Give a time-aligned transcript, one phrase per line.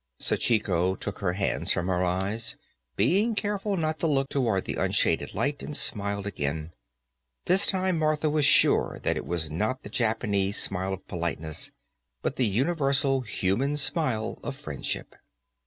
[0.19, 2.57] Sachiko took her hands from her eyes,
[2.95, 6.71] being careful not to look toward the unshaded light, and smiled again.
[7.45, 11.69] This time Martha was sure that it was not the Japanese smile of politeness,
[12.23, 15.13] but the universally human smile of friendship.